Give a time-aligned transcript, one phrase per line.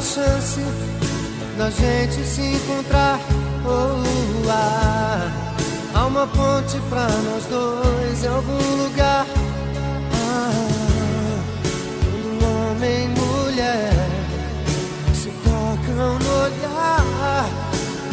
[0.00, 0.60] Uma chance
[1.58, 3.20] da gente se encontrar.
[3.66, 5.30] Oh, ah,
[5.94, 9.26] há uma ponte pra nós dois em algum lugar.
[10.14, 10.50] Ah,
[12.00, 13.92] quando homem e mulher
[15.12, 17.46] se tocam no olhar,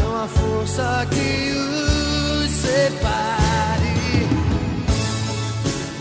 [0.01, 4.27] não há força que os separe.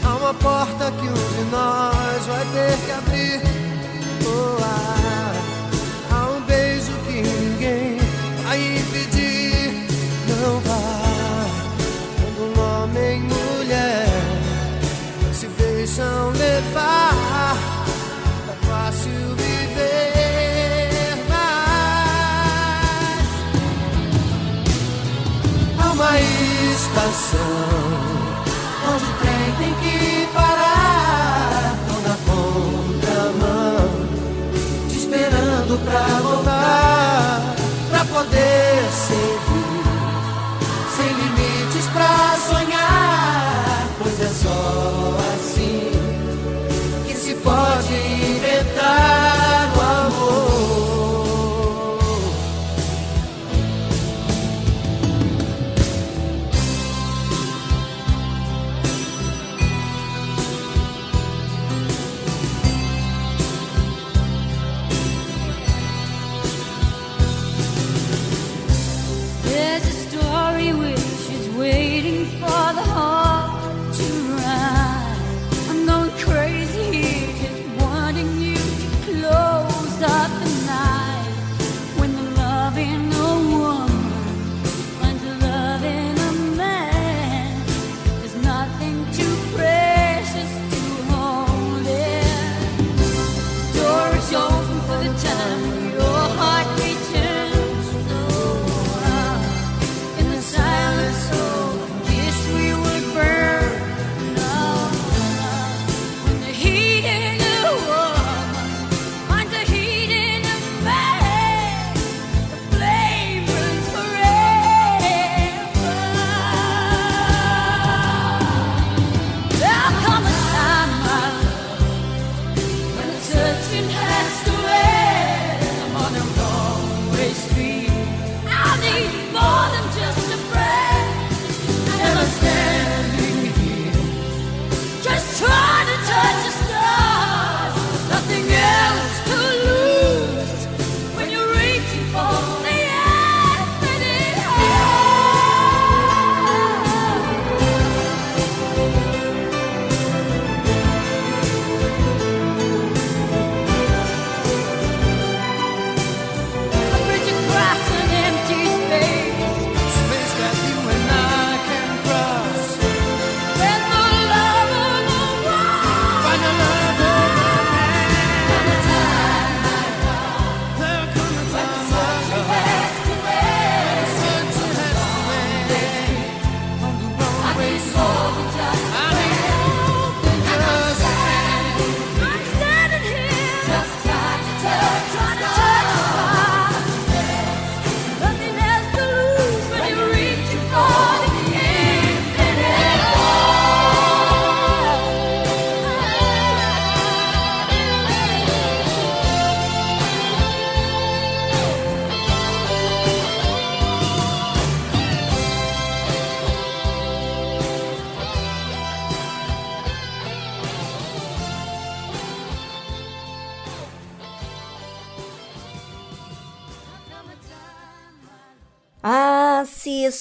[0.05, 3.41] Há uma porta que um de nós vai ter que abrir.
[4.27, 5.46] Oh, ah,
[15.97, 17.57] deixam levar.
[18.49, 21.47] É fácil viver, mas
[25.81, 27.41] há uma estação
[28.93, 29.97] onde o trem tem que
[30.35, 31.75] parar.
[31.89, 33.89] Tô na contramão,
[34.89, 37.55] te esperando pra voltar,
[37.91, 39.85] pra poder seguir,
[40.95, 42.37] sem limites pra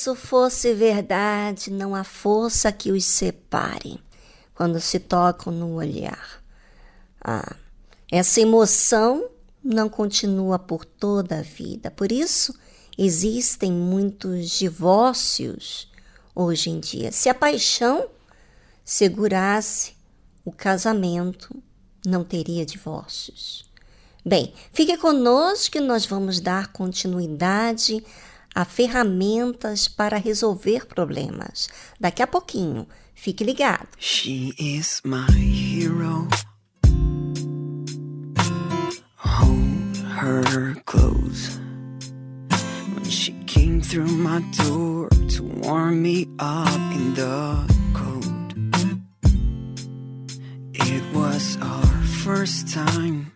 [0.06, 4.00] isso fosse verdade, não há força que os separe
[4.54, 6.44] quando se tocam no olhar.
[7.20, 7.56] Ah,
[8.12, 9.28] essa emoção
[9.64, 11.90] não continua por toda a vida.
[11.90, 12.54] Por isso,
[12.96, 15.92] existem muitos divórcios
[16.36, 17.12] hoje em dia.
[17.12, 18.08] Se a paixão
[18.84, 19.96] segurasse
[20.46, 21.50] o casamento,
[22.06, 23.66] não teria divórcios.
[24.24, 28.06] Bem, fique conosco que nós vamos dar continuidade
[28.56, 31.68] a ferramentas para resolver problemas.
[32.00, 33.90] Daqui a pouquinho, fique ligado.
[34.00, 36.28] She is my hero.
[39.18, 41.60] Hold her close.
[42.94, 48.54] When she came through my door to warm me up in the cold.
[50.74, 53.34] It was our first time.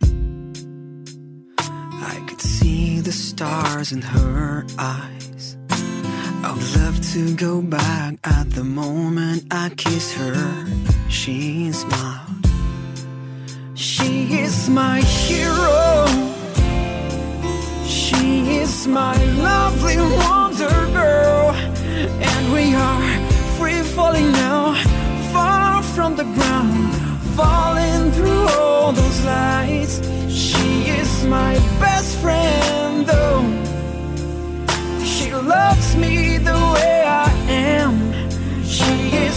[2.01, 5.57] I could see the stars in her eyes.
[6.43, 10.65] I would love to go back at the moment I kissed her.
[11.09, 12.45] She smiled.
[13.75, 16.05] She is my hero.
[17.85, 21.51] She is my lovely wonder girl.
[22.31, 23.03] And we are
[23.57, 24.75] free falling now,
[25.33, 26.93] far from the ground,
[27.35, 30.18] falling through all those lights.
[31.29, 33.45] My best friend, though.
[35.03, 37.93] She loves me the way I am.
[38.63, 39.28] She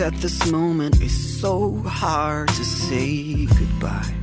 [0.00, 1.00] at this moment.
[1.00, 4.17] It's so hard to say goodbye.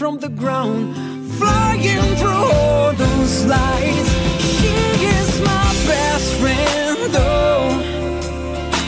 [0.00, 0.96] From the ground,
[1.36, 4.10] flying through all those lights.
[4.54, 4.72] She
[5.18, 7.68] is my best friend, though.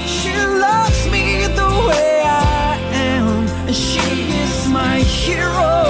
[0.07, 0.33] She
[0.67, 3.29] loves me the way I am.
[3.67, 4.07] And she
[4.43, 5.82] is my hero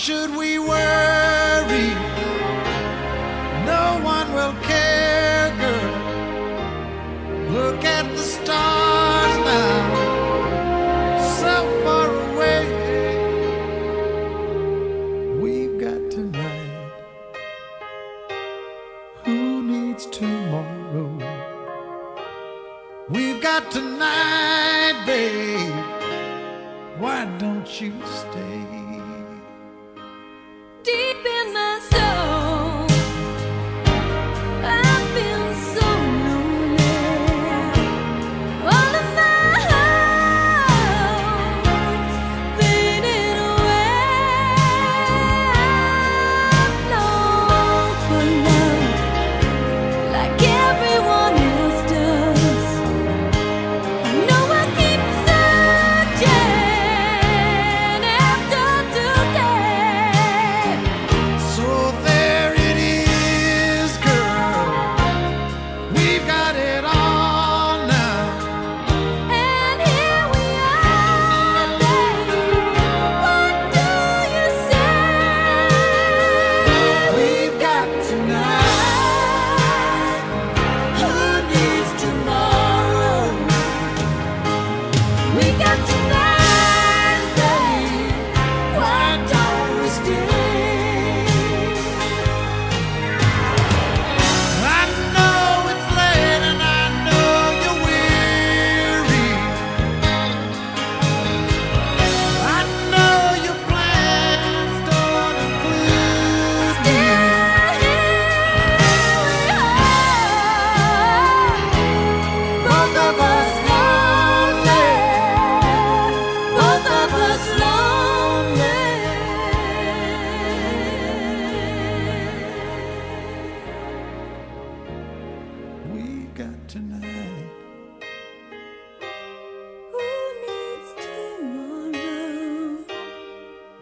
[0.00, 0.89] should we worry?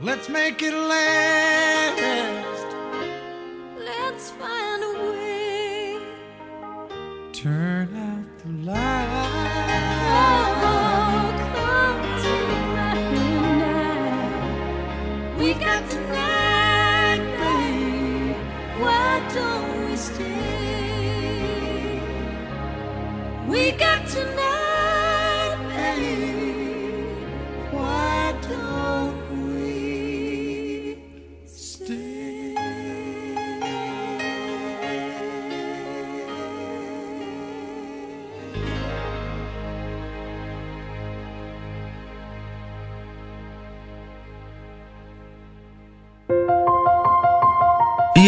[0.00, 2.07] Let's make it last.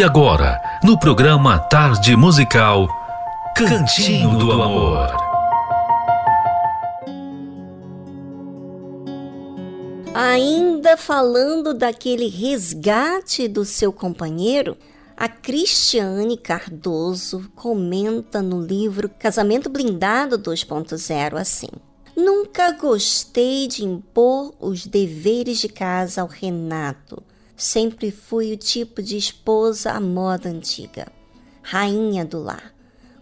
[0.00, 2.88] E agora, no programa Tarde Musical,
[3.54, 5.11] Cantinho do Amor.
[10.14, 14.75] Ainda falando daquele resgate do seu companheiro,
[15.14, 21.69] a Cristiane Cardoso comenta no livro Casamento Blindado 2.0 assim:
[22.16, 27.23] Nunca gostei de impor os deveres de casa ao Renato.
[27.60, 31.12] Sempre fui o tipo de esposa à moda antiga,
[31.60, 32.74] rainha do lar,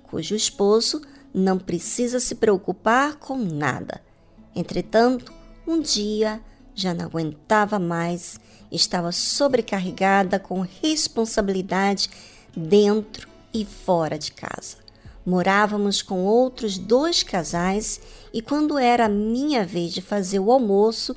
[0.04, 1.02] cujo esposo
[1.34, 4.00] não precisa se preocupar com nada.
[4.54, 5.32] Entretanto,
[5.66, 6.40] um dia
[6.72, 8.38] já não aguentava mais,
[8.70, 12.08] estava sobrecarregada com responsabilidade
[12.56, 14.76] dentro e fora de casa.
[15.26, 18.00] Morávamos com outros dois casais
[18.32, 21.16] e, quando era minha vez de fazer o almoço,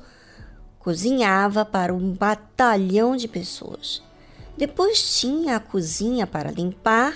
[0.82, 4.02] cozinhava para um batalhão de pessoas.
[4.58, 7.14] Depois tinha a cozinha para limpar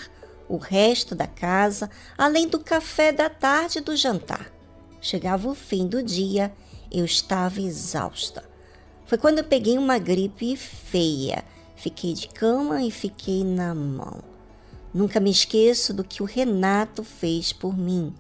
[0.49, 4.52] o resto da casa, além do café da tarde e do jantar.
[5.00, 6.52] Chegava o fim do dia,
[6.92, 8.44] eu estava exausta.
[9.04, 11.44] Foi quando eu peguei uma gripe feia.
[11.75, 14.23] Fiquei de cama e fiquei na mão.
[14.94, 18.14] Nunca me esqueço do que o Renato fez por mim.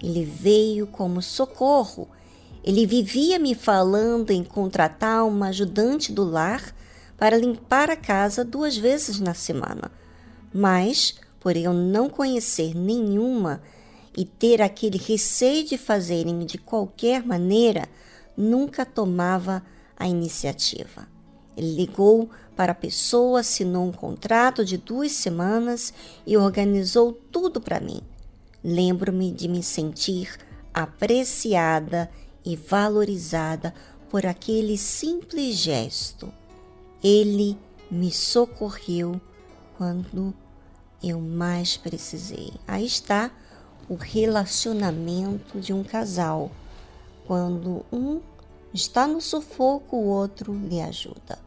[0.00, 2.08] Ele veio como socorro.
[2.64, 6.74] Ele vivia me falando em contratar uma ajudante do lar
[7.18, 9.92] para limpar a casa duas vezes na semana.
[10.50, 13.60] Mas, por eu não conhecer nenhuma
[14.16, 17.86] e ter aquele receio de fazerem de qualquer maneira,
[18.34, 19.62] nunca tomava
[19.94, 21.06] a iniciativa.
[21.54, 25.92] Ele ligou para a pessoa, assinou um contrato de duas semanas
[26.26, 28.00] e organizou tudo para mim.
[28.62, 30.34] Lembro-me de me sentir
[30.72, 32.10] apreciada
[32.44, 33.74] e valorizada
[34.10, 36.32] por aquele simples gesto.
[37.02, 37.58] Ele
[37.90, 39.20] me socorreu
[39.76, 40.34] quando
[41.02, 42.52] eu mais precisei.
[42.66, 43.30] Aí está
[43.88, 46.50] o relacionamento de um casal.
[47.26, 48.20] Quando um
[48.72, 51.38] está no sufoco, o outro lhe ajuda.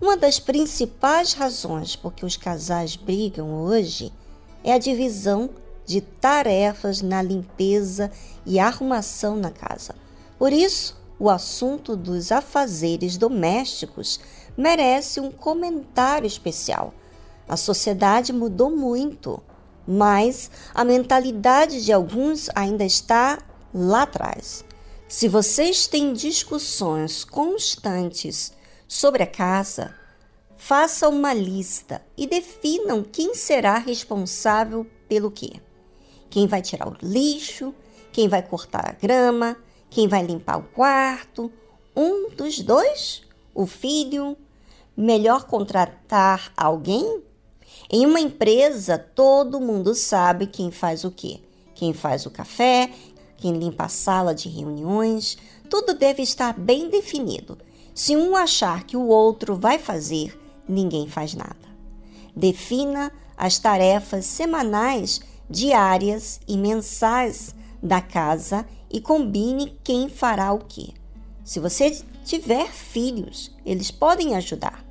[0.00, 4.12] Uma das principais razões por que os casais brigam hoje
[4.64, 5.50] é a divisão
[5.86, 8.10] de tarefas na limpeza
[8.44, 9.94] e arrumação na casa.
[10.42, 14.18] Por isso, o assunto dos afazeres domésticos
[14.56, 16.92] merece um comentário especial.
[17.48, 19.40] A sociedade mudou muito,
[19.86, 23.38] mas a mentalidade de alguns ainda está
[23.72, 24.64] lá atrás.
[25.06, 28.52] Se vocês têm discussões constantes
[28.88, 29.94] sobre a casa,
[30.56, 35.52] faça uma lista e definam quem será responsável pelo quê.
[36.28, 37.72] Quem vai tirar o lixo,
[38.10, 39.56] quem vai cortar a grama,
[39.94, 41.52] quem vai limpar o quarto,
[41.94, 43.22] um dos dois,
[43.54, 44.36] o filho.
[44.96, 47.22] Melhor contratar alguém?
[47.90, 51.40] Em uma empresa, todo mundo sabe quem faz o quê.
[51.74, 52.90] Quem faz o café,
[53.36, 55.36] quem limpa a sala de reuniões,
[55.68, 57.58] tudo deve estar bem definido.
[57.94, 61.56] Se um achar que o outro vai fazer, ninguém faz nada.
[62.34, 65.20] Defina as tarefas semanais,
[65.50, 70.94] diárias e mensais da casa e combine quem fará o que.
[71.44, 74.84] Se você tiver filhos, eles podem ajudar.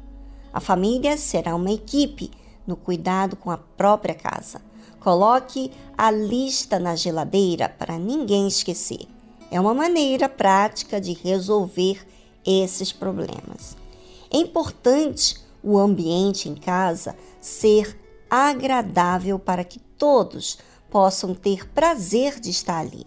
[0.52, 2.32] A família será uma equipe
[2.66, 4.62] no cuidado com a própria casa.
[5.00, 9.08] Coloque a lista na geladeira para ninguém esquecer.
[9.50, 12.06] É uma maneira prática de resolver
[12.46, 13.78] esses problemas.
[14.30, 20.58] É importante o ambiente em casa ser agradável para que todos
[20.90, 23.06] possam ter prazer de estar ali.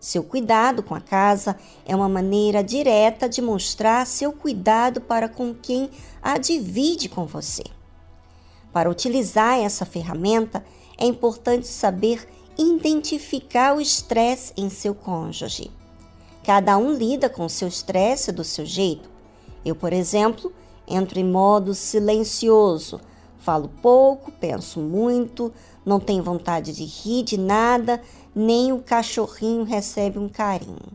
[0.00, 5.52] Seu cuidado com a casa é uma maneira direta de mostrar seu cuidado para com
[5.52, 5.90] quem
[6.22, 7.64] a divide com você.
[8.72, 10.64] Para utilizar essa ferramenta,
[10.96, 15.70] é importante saber identificar o estresse em seu cônjuge.
[16.44, 19.10] Cada um lida com seu estresse do seu jeito.
[19.64, 20.52] Eu, por exemplo,
[20.86, 23.00] entro em modo silencioso,
[23.38, 25.52] falo pouco, penso muito,
[25.84, 28.00] não tenho vontade de rir de nada,
[28.38, 30.92] nem o cachorrinho recebe um carinho.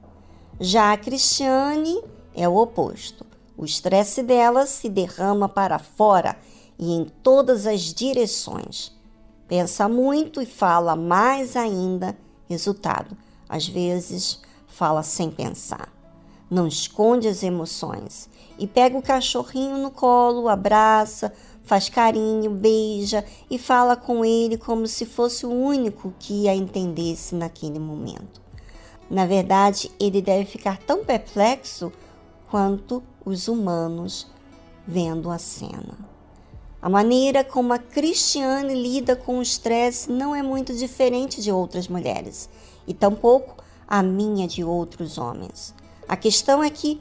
[0.62, 2.02] Já a Cristiane
[2.34, 3.26] é o oposto.
[3.58, 6.38] O estresse dela se derrama para fora
[6.80, 8.94] e em todas as direções.
[9.46, 12.18] Pensa muito e fala mais ainda.
[12.48, 13.18] Resultado:
[13.50, 15.92] às vezes fala sem pensar.
[16.50, 23.58] Não esconde as emoções e pega o cachorrinho no colo, abraça, faz carinho, beija e
[23.58, 28.41] fala com ele como se fosse o único que a entendesse naquele momento.
[29.10, 31.91] Na verdade, ele deve ficar tão perplexo
[32.49, 34.28] quanto os humanos
[34.86, 36.13] vendo a cena.
[36.82, 41.88] A maneira como a Cristiane lida com o estresse não é muito diferente de outras
[41.88, 42.49] mulheres,
[42.86, 45.73] e tampouco a minha de outros homens.
[46.08, 46.99] A questão é que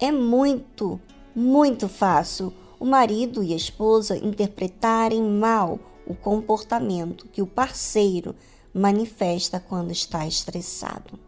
[0.00, 0.98] é muito,
[1.34, 8.34] muito fácil o marido e a esposa interpretarem mal o comportamento que o parceiro
[8.72, 11.18] manifesta quando está estressado.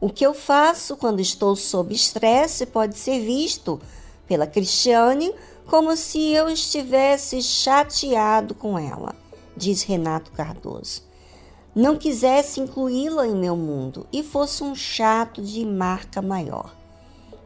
[0.00, 3.80] O que eu faço quando estou sob estresse pode ser visto
[4.26, 5.34] pela Cristiane
[5.66, 9.14] como se eu estivesse chateado com ela,
[9.56, 11.02] diz Renato Cardoso.
[11.74, 16.79] Não quisesse incluí-la em meu mundo e fosse um chato de marca maior.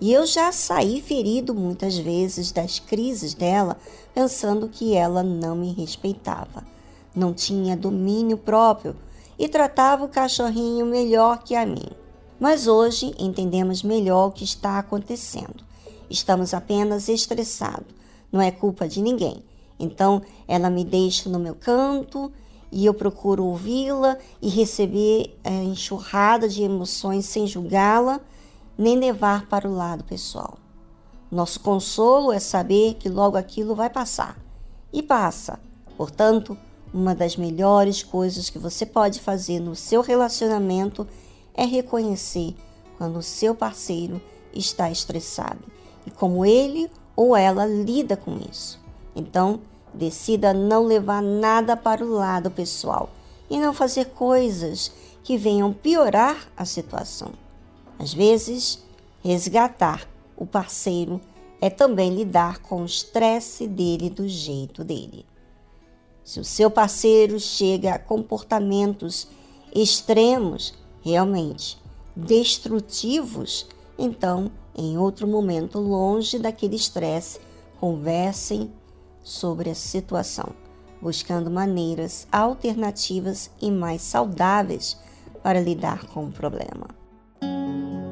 [0.01, 3.79] E eu já saí ferido muitas vezes das crises dela,
[4.15, 6.65] pensando que ela não me respeitava,
[7.15, 8.97] não tinha domínio próprio
[9.39, 11.91] e tratava o cachorrinho melhor que a mim.
[12.39, 15.65] Mas hoje entendemos melhor o que está acontecendo.
[16.11, 17.95] Estamos apenas estressados
[18.35, 19.45] não é culpa de ninguém.
[19.79, 22.33] Então, ela me deixa no meu canto
[22.73, 28.21] e eu procuro ouvi-la e receber a é, enxurrada de emoções sem julgá-la,
[28.77, 30.59] nem levar para o lado pessoal.
[31.31, 34.37] Nosso consolo é saber que logo aquilo vai passar.
[34.93, 35.59] E passa.
[35.97, 36.57] Portanto,
[36.93, 41.07] uma das melhores coisas que você pode fazer no seu relacionamento
[41.53, 42.55] é reconhecer
[42.97, 44.21] quando o seu parceiro
[44.53, 45.65] está estressado
[46.07, 48.81] e como ele ou ela lida com isso.
[49.15, 49.61] Então,
[49.93, 53.11] decida não levar nada para o lado pessoal
[53.49, 57.33] e não fazer coisas que venham piorar a situação.
[57.99, 58.83] Às vezes,
[59.23, 61.21] resgatar o parceiro
[61.61, 65.25] é também lidar com o estresse dele do jeito dele.
[66.23, 69.29] Se o seu parceiro chega a comportamentos
[69.75, 71.79] extremos, realmente
[72.17, 73.67] destrutivos,
[73.99, 77.39] então Em outro momento, longe daquele estresse,
[77.79, 78.73] conversem
[79.23, 80.49] sobre a situação,
[81.01, 84.99] buscando maneiras alternativas e mais saudáveis
[85.45, 86.89] para lidar com o problema.
[87.45, 88.04] Música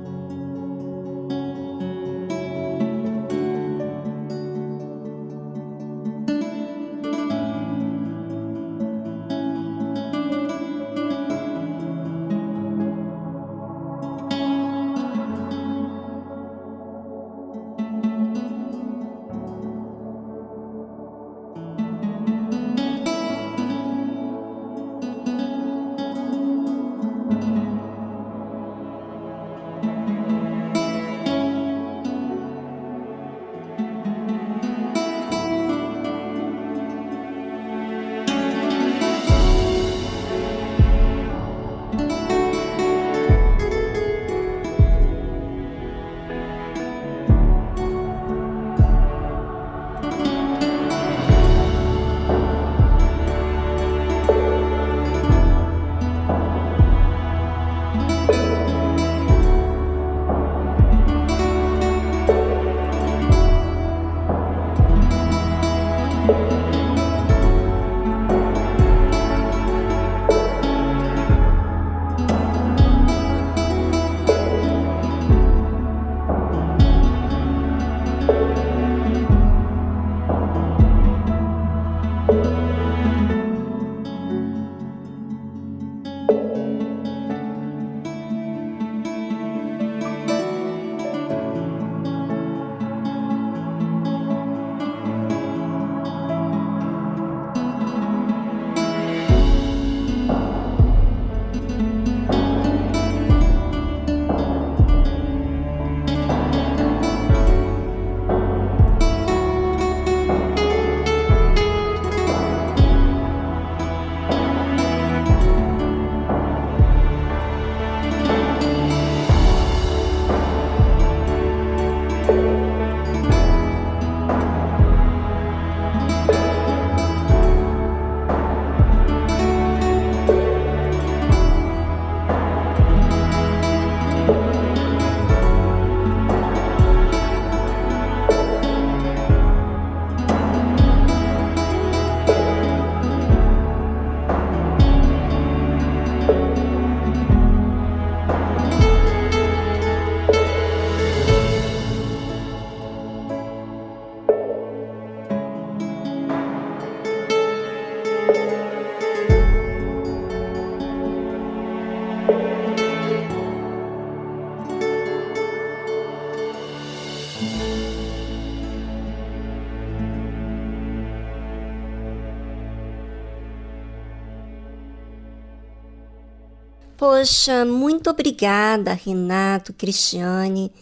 [177.02, 180.72] Poxa, muito obrigada, Renato, Cristiane,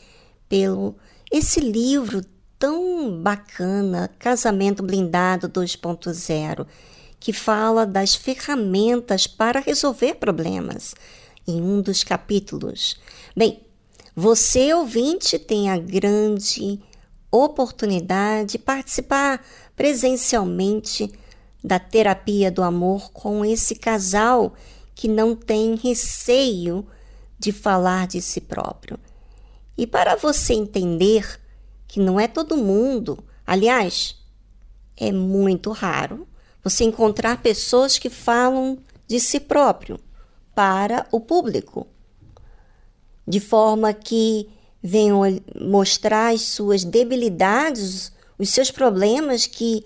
[0.50, 0.94] pelo
[1.32, 2.20] esse livro
[2.58, 6.66] tão bacana, Casamento Blindado 2.0,
[7.18, 10.94] que fala das ferramentas para resolver problemas
[11.48, 13.00] em um dos capítulos.
[13.34, 13.62] Bem,
[14.14, 16.80] você ouvinte tem a grande
[17.32, 19.42] oportunidade de participar
[19.74, 21.10] presencialmente
[21.64, 24.54] da terapia do amor com esse casal
[25.00, 26.86] que não tem receio
[27.38, 29.00] de falar de si próprio.
[29.74, 31.40] E para você entender
[31.88, 34.14] que não é todo mundo, aliás,
[34.98, 36.28] é muito raro
[36.62, 38.76] você encontrar pessoas que falam
[39.08, 39.98] de si próprio
[40.54, 41.86] para o público,
[43.26, 44.50] de forma que
[44.82, 45.22] venham
[45.58, 49.82] mostrar as suas debilidades, os seus problemas que,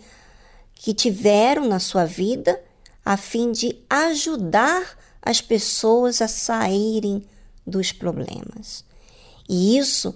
[0.74, 2.60] que tiveram na sua vida,
[3.04, 7.24] a fim de ajudar as pessoas a saírem
[7.66, 8.84] dos problemas.
[9.48, 10.14] E isso,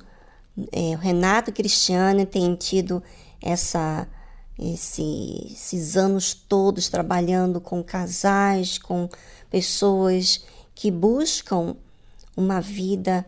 [0.70, 3.02] é, o Renato Cristiano tem tido
[3.40, 4.06] essa,
[4.58, 9.08] esse, esses anos todos trabalhando com casais, com
[9.50, 10.44] pessoas
[10.74, 11.74] que buscam
[12.36, 13.24] uma vida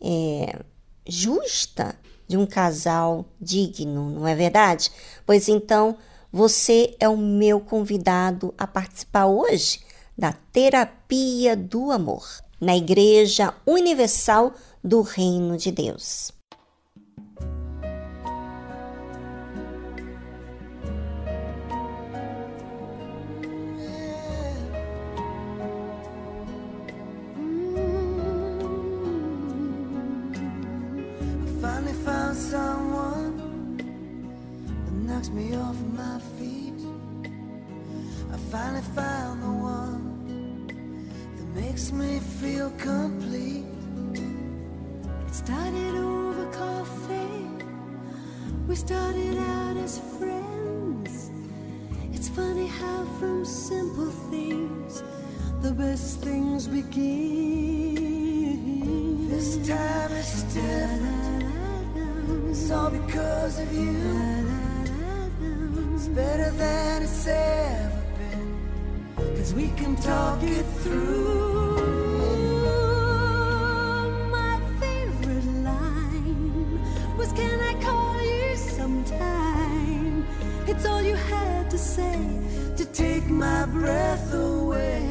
[0.00, 0.60] é,
[1.04, 1.96] justa
[2.28, 4.90] de um casal digno, não é verdade?
[5.24, 5.96] Pois então,
[6.32, 9.85] você é o meu convidado a participar hoje
[10.16, 12.24] da terapia do amor
[12.60, 16.36] na Igreja Universal do Reino de Deus.
[35.36, 36.80] me off my feet.
[38.32, 39.65] I finally found the one.
[41.56, 43.64] Makes me feel complete.
[45.26, 47.48] It started over coffee.
[48.68, 51.30] We started out as friends.
[52.12, 55.02] It's funny how from simple things
[55.62, 57.96] the best things begin.
[59.30, 61.44] This time is different.
[62.50, 64.46] It's all because of you.
[65.94, 67.95] It's better than it's ever.
[69.46, 71.76] Cause we can talk it through.
[74.28, 76.80] My favorite line
[77.16, 80.26] was Can I call you sometime?
[80.66, 82.18] It's all you had to say
[82.76, 85.06] to take my breath away.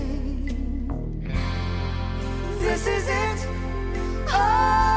[2.60, 3.48] This is it.
[4.34, 4.95] Oh,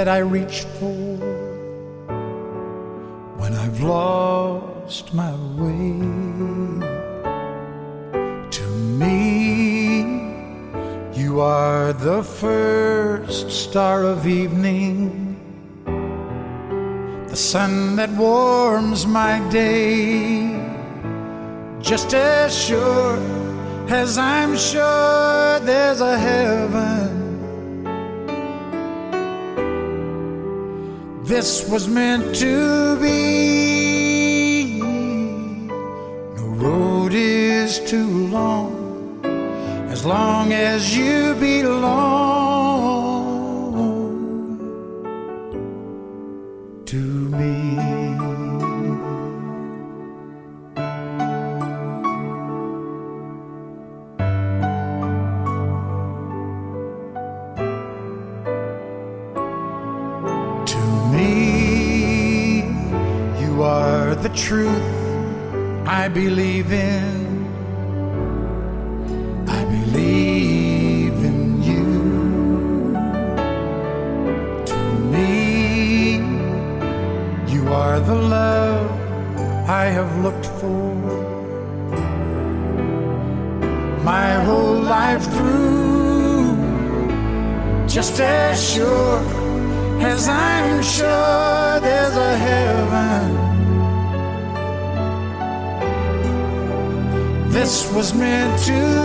[0.00, 1.16] that I reach for
[3.36, 5.92] when I've lost my way.
[8.58, 8.66] To
[9.00, 10.00] me,
[11.12, 15.36] you are the first star of evening,
[17.28, 20.48] the sun that warms my day
[21.82, 23.18] just as sure
[23.90, 27.09] as I'm sure there's a heaven.
[31.30, 34.80] This was meant to be.
[34.80, 39.24] No road is too long
[39.92, 42.29] as long as you belong
[66.12, 66.89] believe in.
[98.00, 98.99] was meant to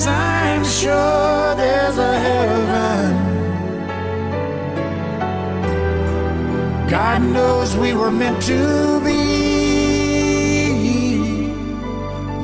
[0.00, 3.12] Cause I'm sure there's a heaven.
[6.88, 9.20] God knows we were meant to be.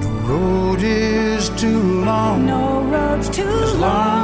[0.03, 2.45] The road is too long.
[2.45, 4.16] No road's too long.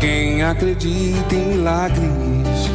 [0.00, 2.70] quem acredita em milagres,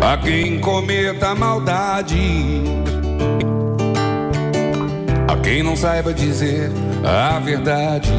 [0.00, 2.62] a quem cometa maldade,
[5.26, 6.70] a quem não saiba dizer
[7.04, 8.12] a verdade.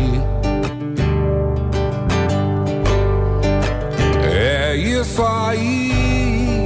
[4.36, 6.66] É isso aí,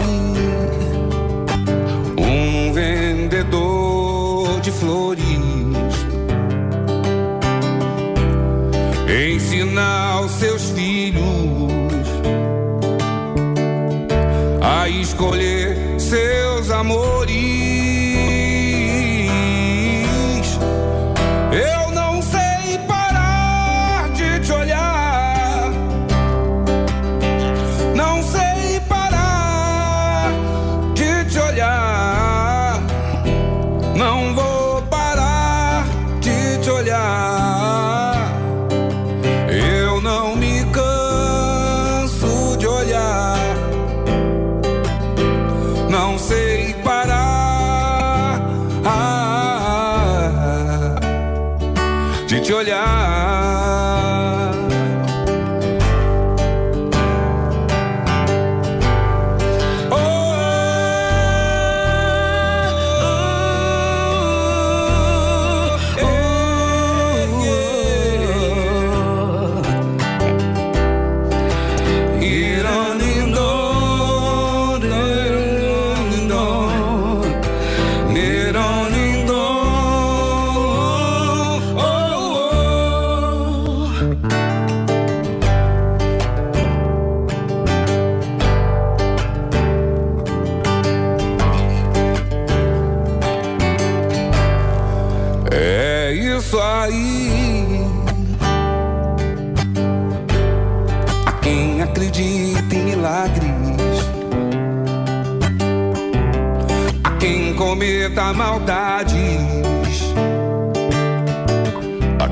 [2.18, 5.27] um vendedor de flores.
[9.18, 11.24] Ensinar os seus filhos
[14.62, 17.27] a escolher seus amores.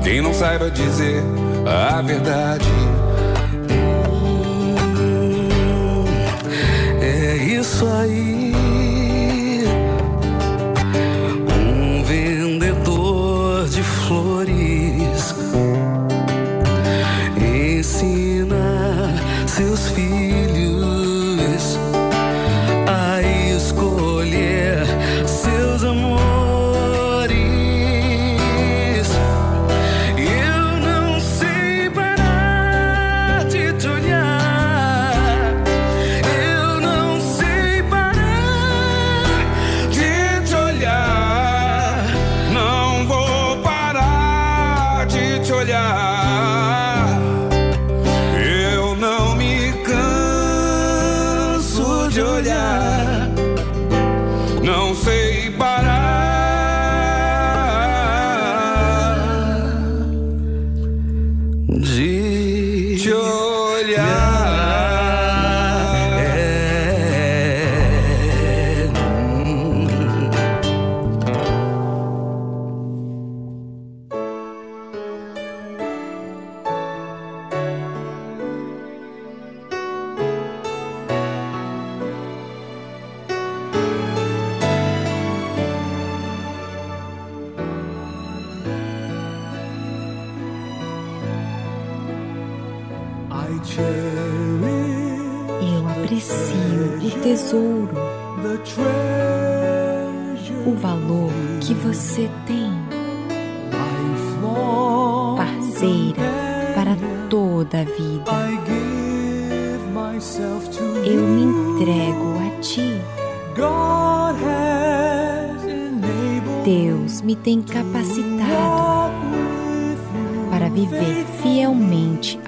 [0.06, 1.20] Quem não saiba dizer
[1.66, 2.64] a verdade.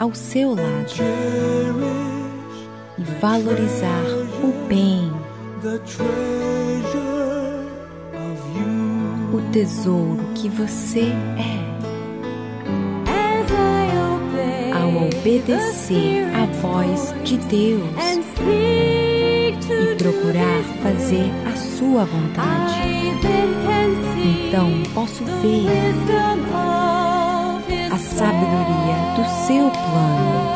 [0.09, 0.95] Ao seu lado
[2.97, 4.05] e valorizar
[4.43, 5.13] o bem,
[9.35, 11.69] o tesouro que você é.
[14.75, 17.85] Ao obedecer à voz de Deus
[18.41, 22.81] e procurar fazer a sua vontade,
[24.49, 26.78] então posso ver
[28.19, 30.49] sabedoria do seu plano.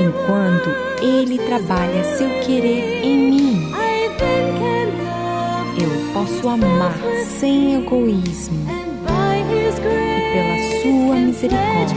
[0.00, 3.72] Enquanto Ele trabalha seu querer em mim,
[5.80, 6.98] eu posso amar
[7.38, 8.66] sem egoísmo
[9.80, 9.80] grace
[10.32, 11.96] pela sua misericórdia.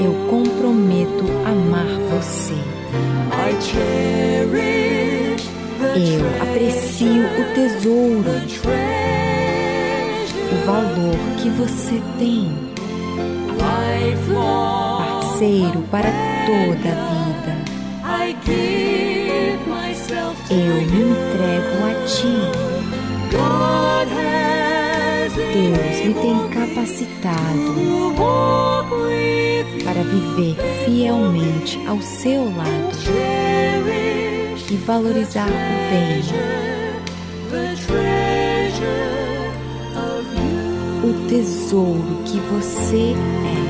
[0.00, 2.54] eu comprometo amar você.
[5.96, 8.93] Eu aprecio o tesouro.
[10.54, 12.48] O valor que você tem,
[15.34, 16.10] parceiro para
[16.46, 17.54] toda a vida.
[20.50, 22.36] Eu me entrego a ti.
[25.52, 27.72] Deus me tem capacitado
[29.84, 32.94] para viver fielmente ao seu lado
[34.70, 36.73] e valorizar o bem,
[41.34, 43.64] tesouro que você é.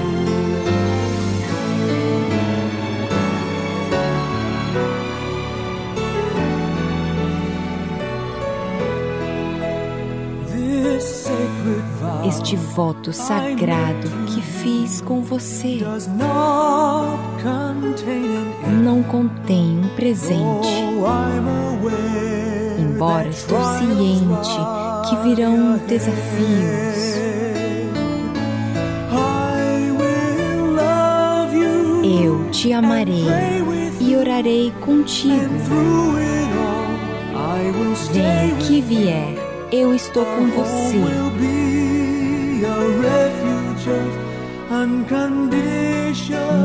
[12.29, 15.81] Este voto sagrado que fiz com você
[18.83, 20.69] não contém um presente.
[21.01, 21.45] Oh,
[22.79, 27.14] Embora estou ciente que virão desafios,
[32.55, 33.27] te amarei
[34.01, 35.35] e orarei contigo.
[37.73, 39.35] with que vier,
[39.73, 41.01] eu estou com você.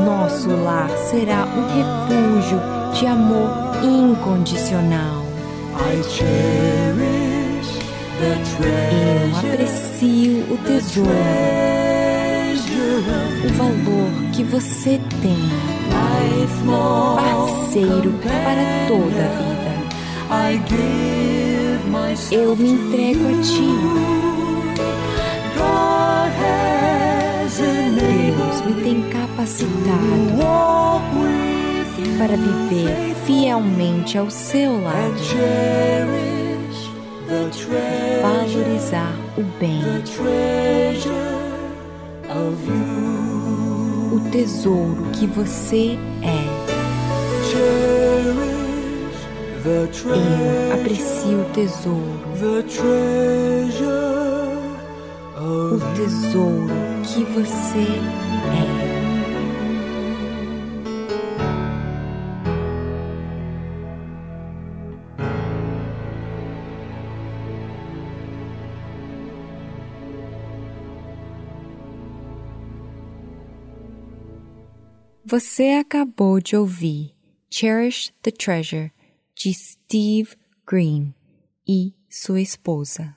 [0.06, 2.60] Nosso lar será um refúgio
[2.94, 3.50] de amor
[3.82, 5.26] incondicional.
[8.22, 11.10] Eu aprecio o tesouro,
[13.44, 15.69] o valor que você tem,
[17.16, 19.70] parceiro para toda a vida.
[22.30, 23.70] Eu me entrego a ti.
[28.00, 29.90] Deus me tem capacitado
[32.18, 36.90] para viver fielmente ao seu lado, cherish
[37.28, 39.80] the treasure valorizar o bem,
[44.26, 46.60] o tesouro que você é.
[50.04, 52.00] Eu aprecio o tesouro,
[55.36, 57.86] o tesouro que você
[58.76, 58.79] é.
[75.30, 77.14] Você acabou de ouvir
[77.48, 78.90] Cherish the Treasure
[79.32, 80.30] de Steve
[80.66, 81.14] Green
[81.64, 83.16] e sua esposa.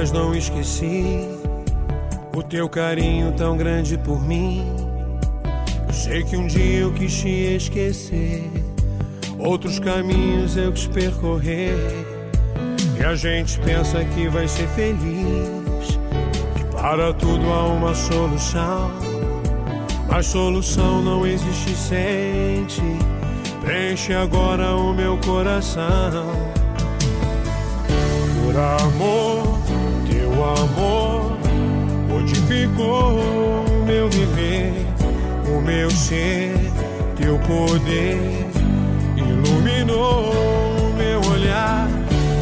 [0.00, 1.28] Mas não esqueci
[2.32, 4.64] o teu carinho tão grande por mim.
[5.88, 8.48] Eu sei que um dia eu quis te esquecer,
[9.40, 11.74] outros caminhos eu quis percorrer.
[12.96, 15.98] E a gente pensa que vai ser feliz,
[16.54, 18.92] que para tudo há uma solução.
[20.08, 22.82] Mas solução não existe, sente.
[23.62, 26.24] Preenche agora o meu coração.
[28.44, 29.37] Por amor,
[32.58, 34.72] modificou o meu viver,
[35.46, 36.54] o meu ser,
[37.16, 38.18] teu poder
[39.16, 41.88] iluminou o meu olhar,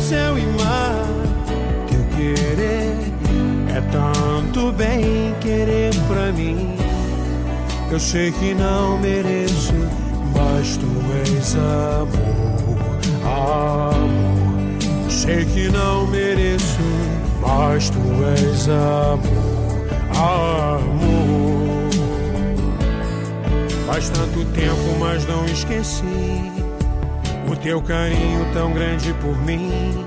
[0.00, 1.06] céu e mar,
[1.88, 2.96] teu querer
[3.74, 6.76] é tanto bem querer pra mim.
[7.90, 9.74] Eu sei que não mereço,
[10.34, 10.86] mas tu
[11.26, 12.78] és amor,
[13.24, 15.10] amor.
[15.10, 16.80] Sei que não mereço,
[17.40, 18.00] mas tu
[18.38, 19.55] és amor,
[20.16, 21.90] amor.
[23.86, 26.52] Faz tanto tempo, mas não esqueci
[27.50, 30.04] o teu carinho tão grande por mim.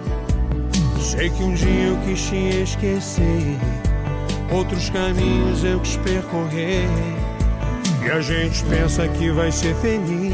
[1.00, 3.58] Sei que um dia eu quis te esquecer,
[4.52, 6.88] outros caminhos eu quis percorrer.
[8.06, 10.34] E a gente pensa que vai ser feliz.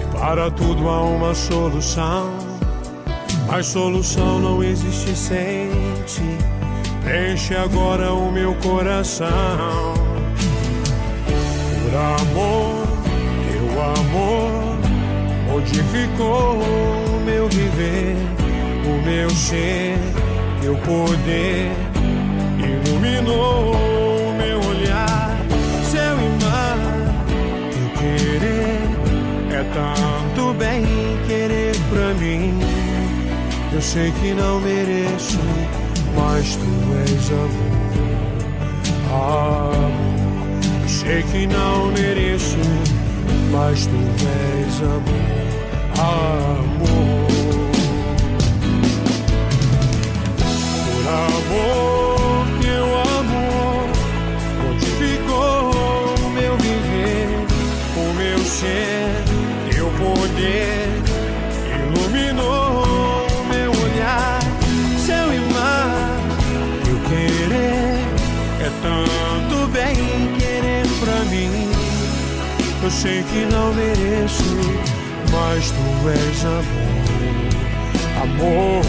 [0.00, 2.30] E para tudo há uma solução.
[3.46, 6.51] Mas solução não existe, sente.
[7.04, 9.94] Preenche agora o meu coração.
[11.82, 12.86] Por amor,
[13.50, 14.72] teu amor
[15.50, 18.16] modificou o meu viver,
[18.86, 19.98] o meu ser,
[20.60, 21.72] Teu poder
[22.58, 25.36] iluminou o meu olhar.
[25.92, 26.78] E mar,
[27.72, 28.80] teu querer
[29.50, 30.84] é tanto bem
[31.26, 32.58] querer pra mim.
[33.72, 35.38] Eu sei que não mereço,
[36.32, 36.64] mas tu
[37.06, 37.76] és amor.
[39.12, 39.92] Amor.
[40.88, 42.56] Sei que não mereço,
[43.50, 43.96] mas tu
[44.56, 45.52] és amor.
[45.98, 46.92] Amor.
[50.86, 52.86] Por amor, teu
[53.18, 53.84] amor
[54.64, 55.58] modificou
[56.24, 57.28] o meu viver,
[57.96, 59.01] o meu ser,
[72.92, 74.56] sei que não mereço,
[75.30, 77.12] mas tu és amor,
[78.22, 78.82] amor.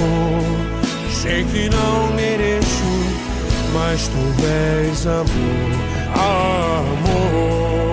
[1.09, 2.83] Sei que não mereço,
[3.73, 5.71] mas tu és amor,
[6.15, 7.92] amor.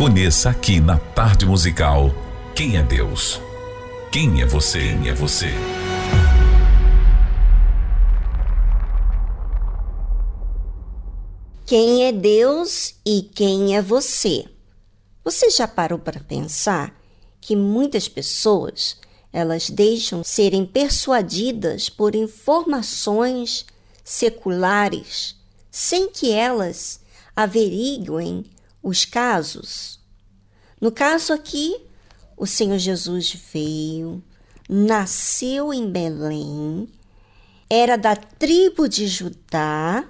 [0.00, 2.10] Conheça aqui na Tarde Musical
[2.56, 3.38] quem é Deus.
[4.10, 4.78] Quem é você?
[4.78, 5.48] Quem é você?
[11.66, 14.46] Quem é Deus e quem é você?
[15.22, 16.98] Você já parou para pensar
[17.38, 18.96] que muitas pessoas
[19.30, 23.66] elas deixam serem persuadidas por informações
[24.02, 25.36] seculares
[25.70, 27.00] sem que elas
[27.36, 28.46] averiguem
[28.82, 30.00] os casos?
[30.80, 31.76] No caso aqui,
[32.36, 34.22] o Senhor Jesus veio,
[34.68, 36.88] nasceu em Belém,
[37.68, 40.08] era da tribo de Judá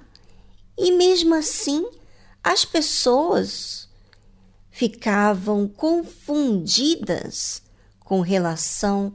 [0.77, 1.85] e mesmo assim,
[2.43, 3.89] as pessoas
[4.69, 7.61] ficavam confundidas
[7.99, 9.13] com relação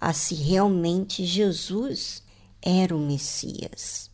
[0.00, 2.22] a se realmente Jesus
[2.60, 4.10] era o Messias.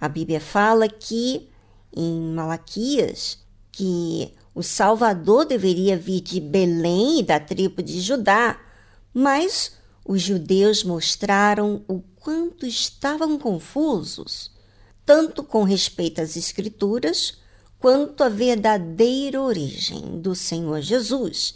[0.00, 1.48] A Bíblia fala que
[1.92, 3.38] em Malaquias
[3.78, 8.60] que o Salvador deveria vir de Belém, da tribo de Judá,
[9.14, 9.72] mas
[10.04, 14.50] os judeus mostraram o quanto estavam confusos
[15.06, 17.38] tanto com respeito às Escrituras
[17.78, 21.54] quanto à verdadeira origem do Senhor Jesus.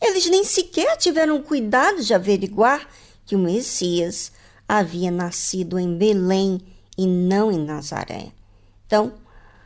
[0.00, 2.86] Eles nem sequer tiveram cuidado de averiguar
[3.24, 4.30] que o Messias
[4.68, 6.60] havia nascido em Belém
[6.98, 8.32] e não em Nazaré.
[8.86, 9.14] Então,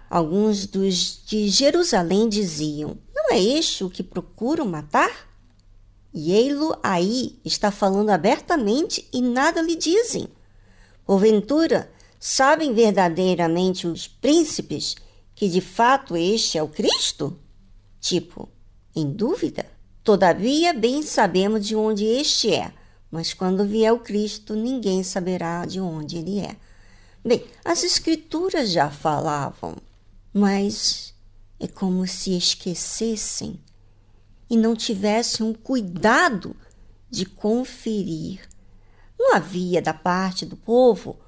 [0.09, 5.29] alguns dos de Jerusalém diziam: Não é este o que procuram matar?
[6.13, 6.33] E
[6.83, 10.29] aí está falando abertamente e nada lhe dizem.
[11.05, 14.97] Porventura, Sabem verdadeiramente os príncipes
[15.35, 17.39] que de fato este é o Cristo?
[18.01, 18.49] Tipo,
[18.95, 19.67] em dúvida?
[20.03, 22.73] Todavia, bem sabemos de onde este é,
[23.11, 26.57] mas quando vier o Cristo, ninguém saberá de onde ele é.
[27.25, 29.77] Bem, as Escrituras já falavam,
[30.39, 31.15] mas
[31.59, 33.59] é como se esquecessem
[34.51, 36.55] e não tivessem um cuidado
[37.09, 38.47] de conferir.
[39.19, 41.19] Não havia da parte do povo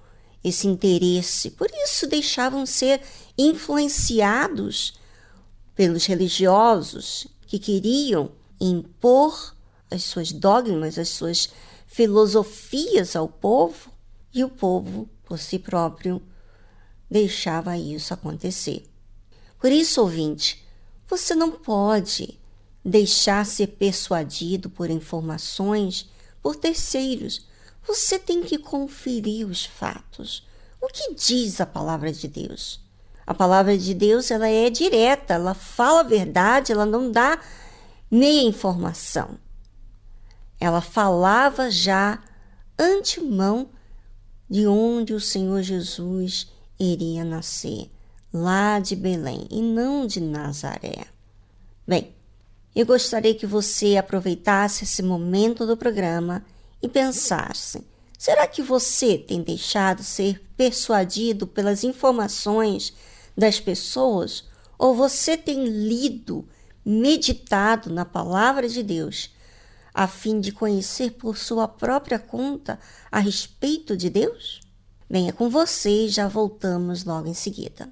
[0.44, 1.52] esse interesse.
[1.52, 3.00] Por isso deixavam ser
[3.38, 4.98] influenciados
[5.74, 8.30] pelos religiosos que queriam
[8.60, 9.56] impor
[9.90, 11.48] as suas dogmas, as suas
[11.86, 13.90] filosofias ao povo,
[14.34, 16.20] e o povo, por si próprio,
[17.10, 18.84] deixava isso acontecer.
[19.58, 20.64] Por isso, ouvinte,
[21.06, 22.38] você não pode
[22.84, 26.08] deixar ser persuadido por informações
[26.40, 27.48] por terceiros
[27.88, 30.46] você tem que conferir os fatos.
[30.78, 32.80] O que diz a palavra de Deus?
[33.26, 37.40] A palavra de Deus ela é direta, ela fala a verdade, ela não dá
[38.10, 39.38] meia informação.
[40.60, 42.22] Ela falava já
[42.78, 43.70] antemão
[44.50, 47.90] de onde o Senhor Jesus iria nascer,
[48.32, 51.06] lá de Belém e não de Nazaré.
[51.86, 52.14] Bem,
[52.74, 56.44] eu gostaria que você aproveitasse esse momento do programa
[56.82, 57.84] e pensasse:
[58.16, 62.92] será que você tem deixado ser persuadido pelas informações
[63.36, 64.44] das pessoas
[64.78, 66.46] ou você tem lido,
[66.84, 69.30] meditado na palavra de Deus
[69.92, 72.78] a fim de conhecer por sua própria conta
[73.10, 74.60] a respeito de Deus?
[75.10, 77.88] Venha com você já voltamos logo em seguida.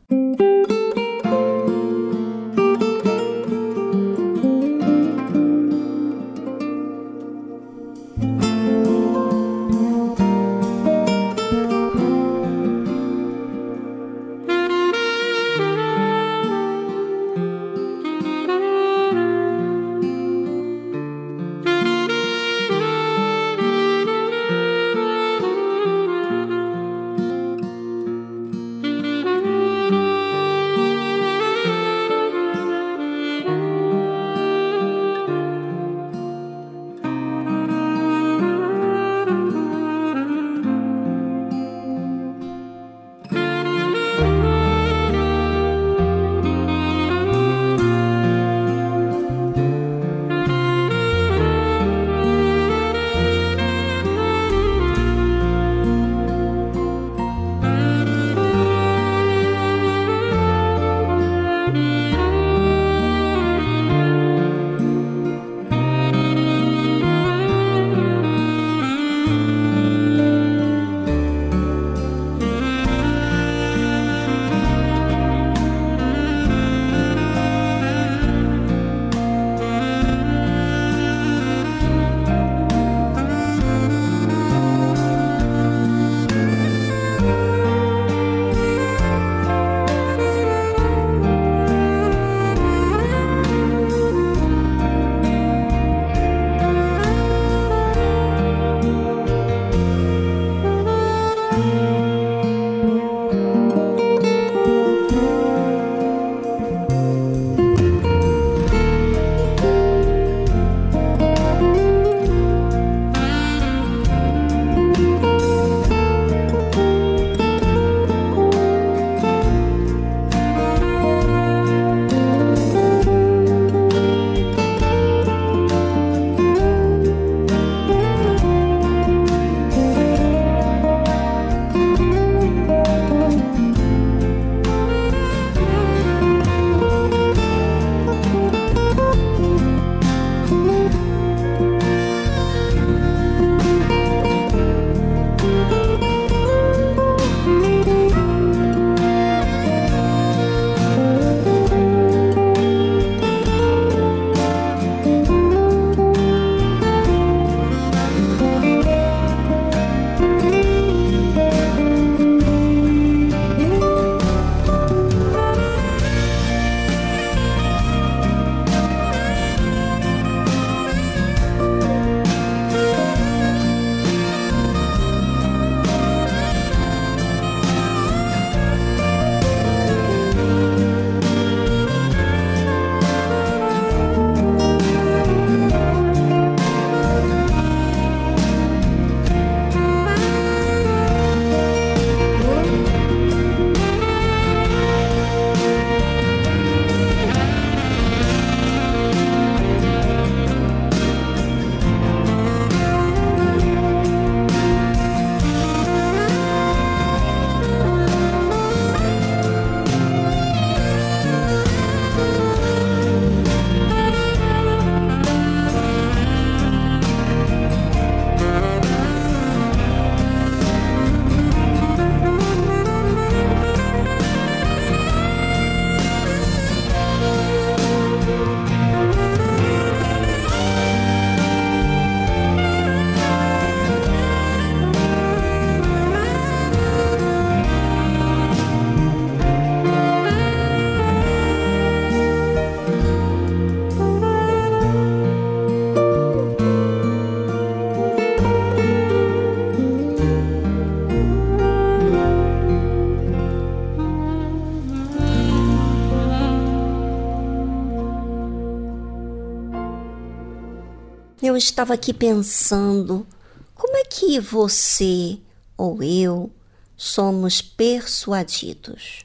[261.56, 263.26] Eu estava aqui pensando
[263.74, 265.38] como é que você
[265.74, 266.52] ou eu
[266.94, 269.24] somos persuadidos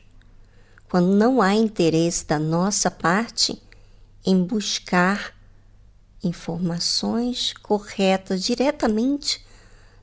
[0.88, 3.62] quando não há interesse da nossa parte
[4.26, 5.36] em buscar
[6.24, 9.46] informações corretas diretamente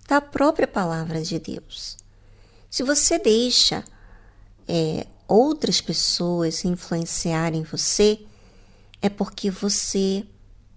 [0.06, 1.96] da própria palavra de Deus.
[2.68, 3.82] Se você deixa
[4.68, 8.20] é, outras pessoas influenciarem você,
[9.00, 10.26] é porque você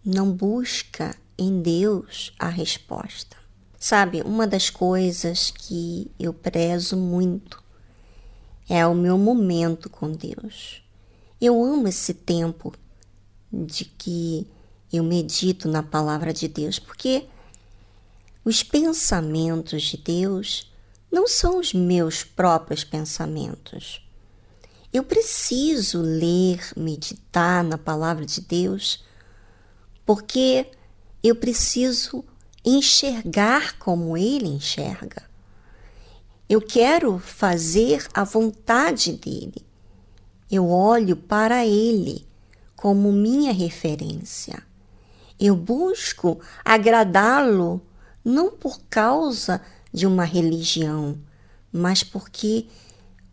[0.05, 3.35] não busca em Deus a resposta.
[3.79, 7.63] Sabe, uma das coisas que eu prezo muito
[8.69, 10.83] é o meu momento com Deus.
[11.41, 12.71] Eu amo esse tempo
[13.51, 14.47] de que
[14.93, 17.27] eu medito na palavra de Deus, porque
[18.45, 20.71] os pensamentos de Deus
[21.11, 24.07] não são os meus próprios pensamentos.
[24.93, 29.03] Eu preciso ler, meditar na palavra de Deus,
[30.05, 30.67] porque
[31.23, 32.23] eu preciso
[32.65, 35.23] enxergar como ele enxerga.
[36.49, 39.65] Eu quero fazer a vontade dele.
[40.49, 42.27] Eu olho para ele
[42.75, 44.61] como minha referência.
[45.39, 47.81] Eu busco agradá-lo
[48.23, 49.61] não por causa
[49.93, 51.17] de uma religião,
[51.71, 52.65] mas porque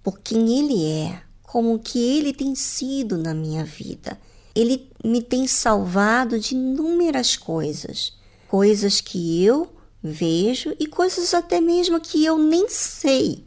[0.02, 4.18] por quem ele é, como que ele tem sido na minha vida.
[4.58, 8.18] Ele me tem salvado de inúmeras coisas,
[8.48, 9.72] coisas que eu
[10.02, 13.46] vejo e coisas até mesmo que eu nem sei,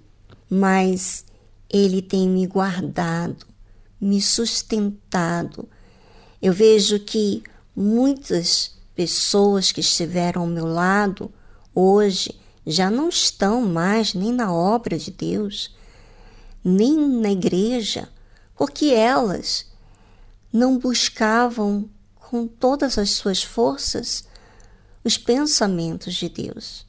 [0.49, 1.25] mas
[1.69, 3.45] ele tem me guardado,
[3.99, 5.67] me sustentado.
[6.41, 7.43] Eu vejo que
[7.75, 11.29] muitas pessoas que estiveram ao meu lado
[11.75, 15.75] hoje já não estão mais nem na obra de Deus,
[16.63, 18.07] nem na igreja,
[18.55, 19.70] porque elas
[20.51, 24.23] não buscavam com todas as suas forças
[25.03, 26.85] os pensamentos de Deus.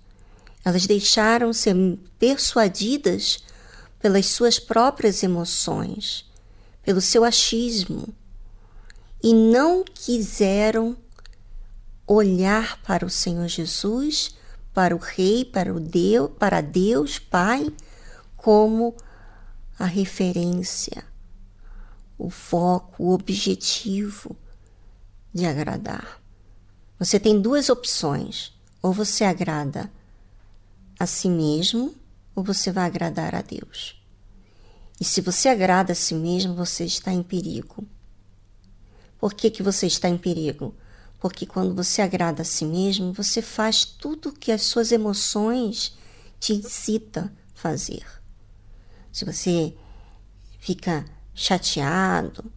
[0.64, 1.74] Elas deixaram ser
[2.18, 3.42] persuadidas
[3.98, 6.24] pelas suas próprias emoções,
[6.82, 8.08] pelo seu achismo,
[9.22, 10.96] e não quiseram
[12.06, 14.34] olhar para o Senhor Jesus,
[14.74, 17.72] para o Rei, para o Deus, para Deus Pai,
[18.36, 18.94] como
[19.78, 21.04] a referência,
[22.22, 24.36] o foco, o objetivo
[25.34, 26.22] de agradar.
[26.98, 29.90] Você tem duas opções: ou você agrada
[30.98, 31.92] a si mesmo,
[32.34, 34.00] ou você vai agradar a Deus.
[35.00, 37.84] E se você agrada a si mesmo, você está em perigo.
[39.18, 40.76] Por que, que você está em perigo?
[41.18, 45.96] Porque quando você agrada a si mesmo, você faz tudo o que as suas emoções
[46.38, 48.04] te incita a fazer.
[49.10, 49.74] Se você
[50.60, 52.52] fica chateado,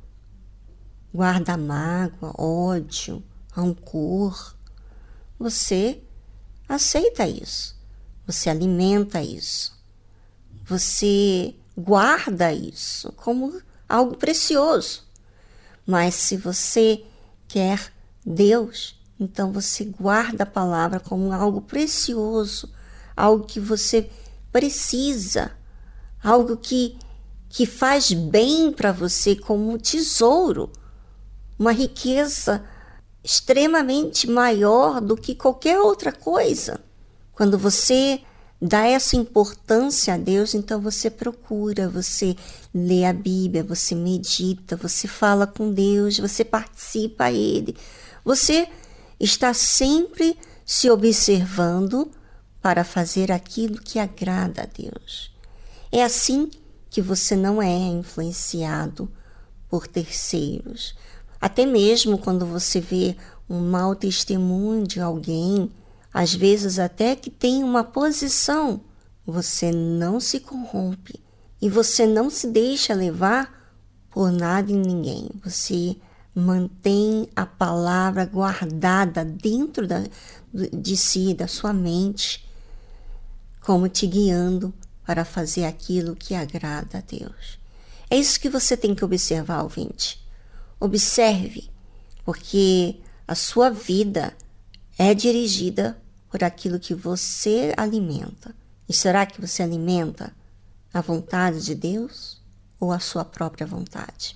[1.14, 4.56] guarda mágoa, ódio, rancor,
[5.40, 6.02] você
[6.68, 7.76] aceita isso.
[8.26, 9.74] Você alimenta isso.
[10.66, 15.04] Você guarda isso como algo precioso.
[15.86, 17.06] Mas se você
[17.48, 17.94] quer
[18.26, 22.74] Deus, então você guarda a palavra como algo precioso,
[23.16, 24.10] algo que você
[24.52, 25.52] precisa,
[26.24, 26.98] algo que,
[27.56, 30.70] que faz bem para você como um tesouro,
[31.58, 32.62] uma riqueza
[33.24, 36.82] extremamente maior do que qualquer outra coisa.
[37.32, 38.20] Quando você
[38.62, 42.36] dá essa importância a Deus, então você procura, você
[42.74, 47.74] lê a Bíblia, você medita, você fala com Deus, você participa a Ele,
[48.26, 48.68] você
[49.18, 52.12] está sempre se observando
[52.62, 55.32] para fazer aquilo que agrada a Deus.
[55.90, 56.52] É assim
[56.96, 59.12] que você não é influenciado
[59.68, 60.96] por terceiros.
[61.42, 63.18] Até mesmo quando você vê
[63.50, 65.70] um mau testemunho de alguém,
[66.14, 68.80] às vezes até que tem uma posição,
[69.26, 71.22] você não se corrompe
[71.62, 73.76] e você não se deixa levar
[74.10, 75.30] por nada e ninguém.
[75.44, 75.98] Você
[76.34, 80.02] mantém a palavra guardada dentro da,
[80.72, 82.48] de si, da sua mente,
[83.60, 84.74] como te guiando
[85.06, 87.60] para fazer aquilo que agrada a Deus.
[88.10, 90.20] É isso que você tem que observar, ouvinte.
[90.80, 91.70] Observe,
[92.24, 94.36] porque a sua vida
[94.98, 98.56] é dirigida por aquilo que você alimenta.
[98.88, 100.34] E será que você alimenta
[100.94, 102.42] a vontade de Deus
[102.80, 104.36] ou a sua própria vontade?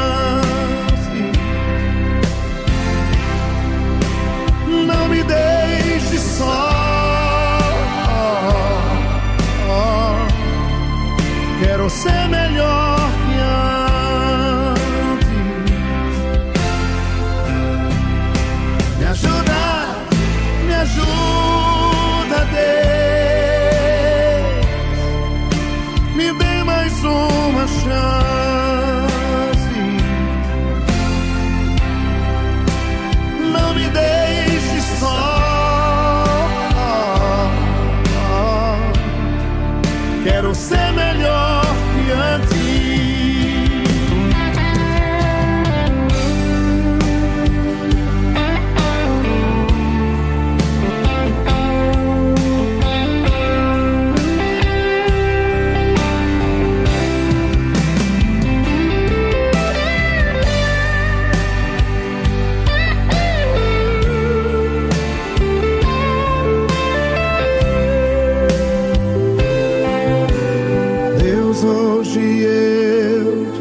[6.41, 6.81] Só.
[11.61, 13.00] Quero ser melhor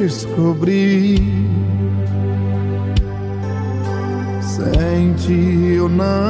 [0.00, 1.18] descobri.
[4.40, 6.29] Sem ti eu não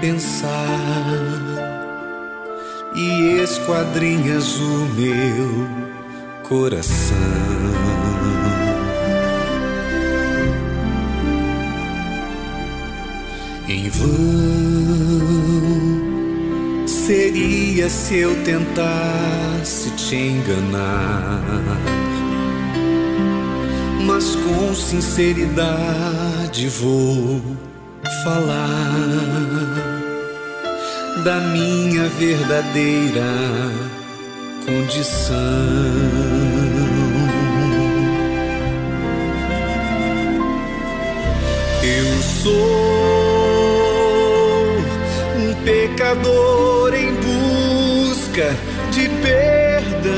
[0.00, 1.58] pensar.
[2.94, 5.68] E esquadrinhas o meu
[6.48, 7.16] coração.
[13.68, 14.08] Em vão
[16.86, 21.42] seria se eu tentasse te enganar,
[24.04, 27.40] mas com sinceridade vou
[28.24, 29.87] falar
[31.28, 33.22] da minha verdadeira
[34.64, 35.36] condição.
[41.82, 42.54] Eu sou
[45.36, 48.56] um pecador em busca
[48.90, 50.08] de perdão,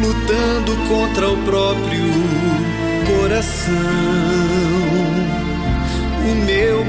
[0.00, 2.12] lutando contra o próprio
[3.04, 4.75] coração.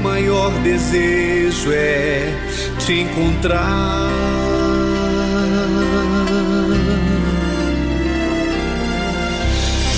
[0.02, 2.32] Maior desejo é
[2.78, 4.08] te encontrar.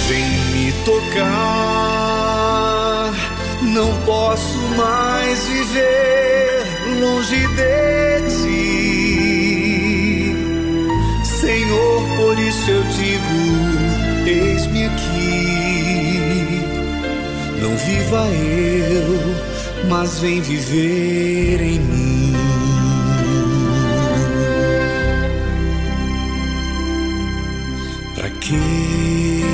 [0.08, 1.90] Vem me tocar.
[3.62, 6.64] Não posso mais viver
[7.00, 9.54] longe de ti,
[11.24, 12.02] Senhor.
[12.16, 13.40] Por isso eu digo:
[14.26, 15.40] Eis-me aqui.
[17.62, 19.49] Não viva eu,
[19.90, 22.32] mas vem viver em mim.
[28.14, 29.44] Pra que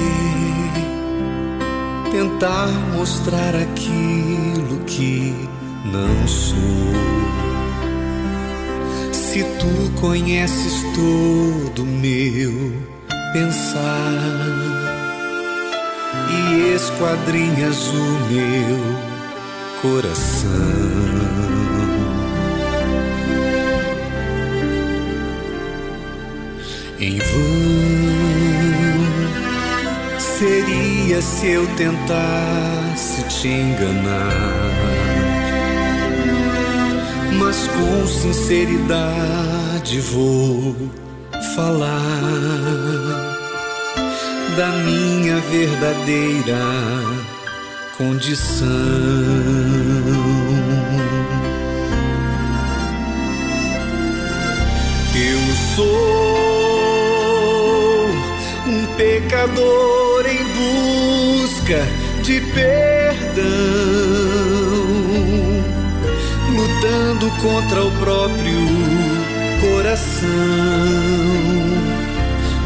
[2.12, 5.34] tentar mostrar aquilo que
[5.86, 6.56] não sou?
[9.10, 12.74] Se tu conheces todo meu
[13.32, 14.12] pensar
[16.30, 19.15] e esquadrinhas o meu
[19.82, 20.50] coração.
[26.98, 28.46] Em vão
[30.18, 34.32] seria se eu tentasse te enganar,
[37.38, 40.74] mas com sinceridade vou
[41.54, 41.96] falar
[44.56, 46.56] da minha verdadeira
[47.96, 48.66] condição.
[55.14, 55.40] Eu
[55.74, 55.86] sou
[58.66, 60.44] um pecador em
[61.42, 61.86] busca
[62.22, 63.46] de perdão,
[66.54, 68.60] lutando contra o próprio
[69.60, 70.28] coração.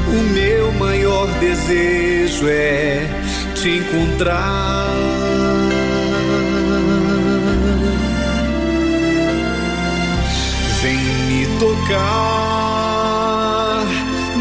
[0.09, 3.07] O meu maior desejo é
[3.55, 4.90] te encontrar.
[10.82, 12.81] Vem me tocar.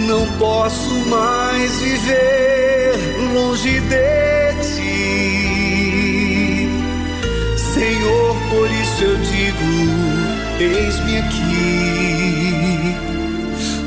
[0.07, 2.93] Não posso mais viver
[3.33, 4.99] longe de ti,
[7.57, 8.35] Senhor.
[8.49, 9.69] Por isso eu digo:
[10.59, 12.09] Eis-me aqui.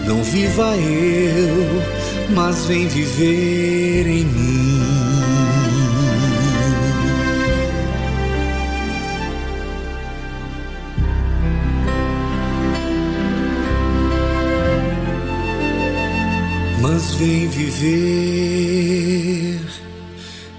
[0.07, 1.83] Não viva eu,
[2.35, 4.42] mas vem viver em mim.
[17.19, 17.83] Vem viver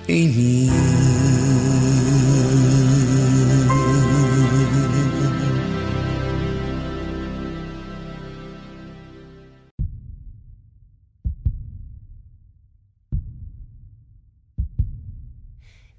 [0.08, 0.70] em mim.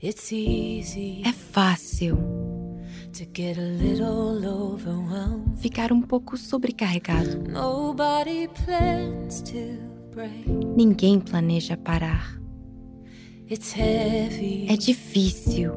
[0.02, 2.18] It's easy É fácil
[5.56, 7.43] ficar um pouco sobrecarregado.
[10.77, 12.39] Ninguém planeja parar.
[14.69, 15.73] É difícil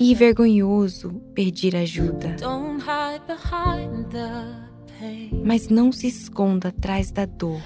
[0.00, 2.36] e vergonhoso pedir ajuda.
[5.44, 7.60] Mas não se esconda atrás da dor.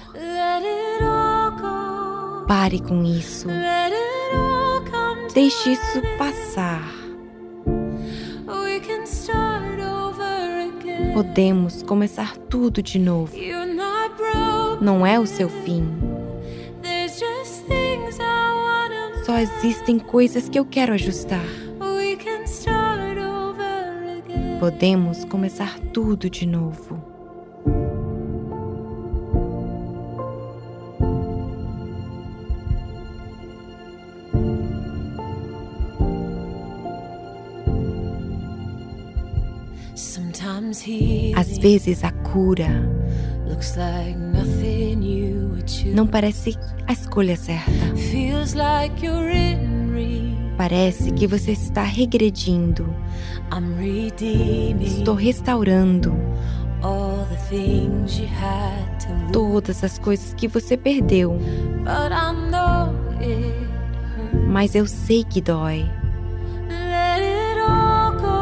[2.47, 3.47] Pare com isso.
[5.33, 6.91] Deixe isso passar.
[11.13, 13.35] Podemos começar tudo de novo.
[14.81, 15.85] Não é o seu fim.
[19.23, 21.45] Só existem coisas que eu quero ajustar.
[21.79, 24.59] We can start over again.
[24.59, 26.99] Podemos começar tudo de novo.
[39.95, 42.89] Sometimes he Às vezes a cura
[45.93, 46.57] não parece
[46.87, 47.71] a escolha certa.
[50.57, 52.93] Parece que você está regredindo.
[54.81, 56.15] Estou restaurando
[59.31, 61.37] todas as coisas que você perdeu.
[64.47, 65.89] Mas eu sei que dói.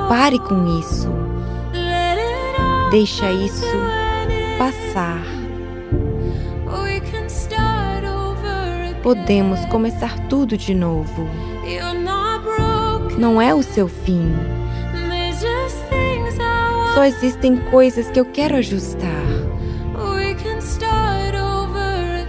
[0.08, 1.08] Pare com isso.
[2.92, 3.66] Deixa isso
[4.58, 5.39] passar.
[9.10, 11.28] Podemos começar tudo de novo.
[13.18, 14.32] Não é o seu fim.
[16.94, 19.24] Só existem coisas que eu quero ajustar.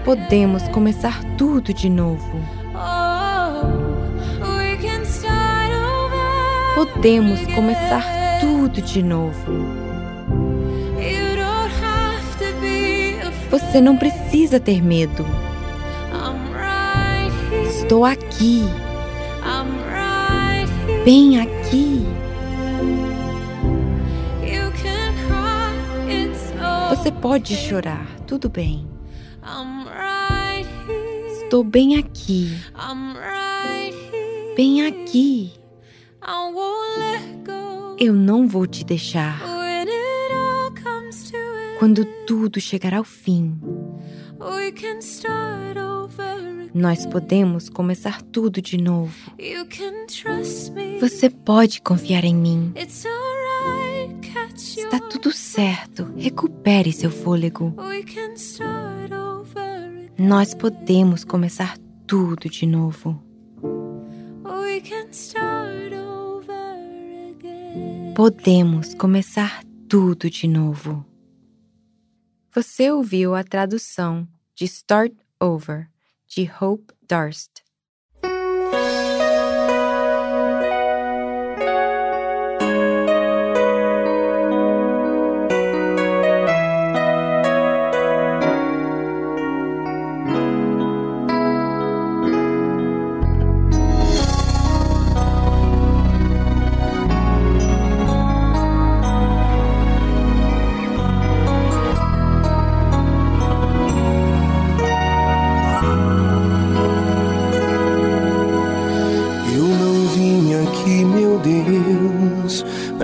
[0.07, 2.41] Podemos começar tudo de novo.
[2.75, 3.61] Oh,
[6.77, 9.53] Podemos começar tudo de novo.
[13.51, 15.50] Você não precisa ter medo.
[17.91, 18.63] Estou aqui,
[21.05, 22.05] bem aqui.
[26.89, 28.89] Você pode chorar, tudo bem.
[31.43, 32.57] Estou bem aqui,
[34.57, 35.53] bem aqui.
[37.99, 39.43] Eu não vou te deixar.
[41.81, 43.61] Quando tudo chegar ao fim,
[46.75, 49.33] nós podemos começar tudo de novo.
[51.01, 52.73] Você pode confiar em mim.
[52.77, 53.11] Está
[55.09, 56.13] tudo certo.
[56.17, 57.75] Recupere seu fôlego.
[60.19, 61.77] Nós podemos começar
[62.07, 63.21] tudo de novo.
[68.15, 71.05] Podemos começar tudo de novo.
[72.53, 75.90] Você ouviu a tradução de Start Over,
[76.31, 77.65] Jehope Darst.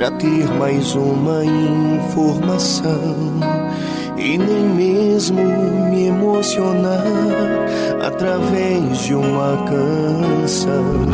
[0.06, 3.16] Para ter mais uma informação
[4.16, 5.42] e nem mesmo
[5.90, 7.02] me emocionar
[8.06, 11.06] através de uma canção.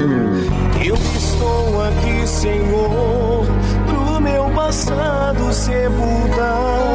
[0.85, 3.47] Eu estou aqui, Senhor,
[3.87, 6.93] pro meu passado sepultar.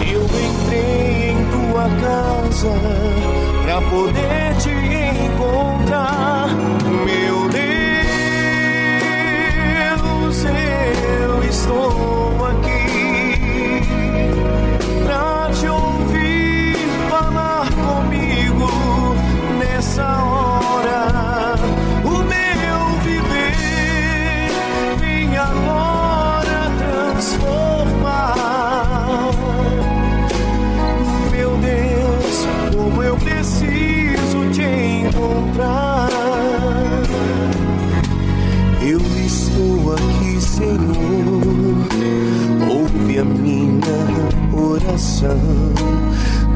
[0.00, 2.72] Eu entrei em tua casa
[3.64, 6.48] pra poder te encontrar,
[7.04, 7.27] meu
[11.66, 12.17] Eu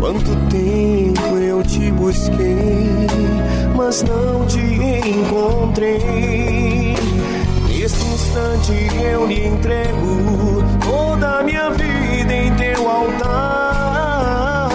[0.00, 3.06] Quanto tempo eu te busquei,
[3.76, 6.02] mas não te encontrei.
[7.68, 14.70] Neste instante eu lhe entrego toda a minha vida em teu altar.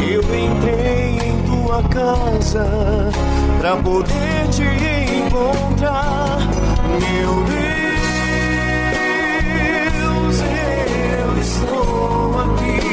[0.00, 2.64] Eu entrei em tua casa
[3.60, 4.62] pra poder te
[5.26, 6.38] encontrar,
[7.00, 7.68] meu Deus.
[11.20, 12.87] Eu estou aqui